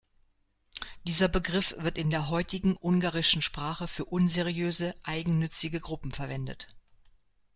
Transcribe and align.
Dieser 1.05 1.27
Begriff 1.27 1.75
wird 1.77 1.95
in 1.99 2.09
der 2.09 2.27
heutigen 2.29 2.75
ungarischen 2.75 3.43
Sprache 3.43 3.87
für 3.87 4.05
unseriöse, 4.05 4.95
eigennützige 5.03 5.79
Gruppen 5.79 6.11
verwendet. 6.11 6.69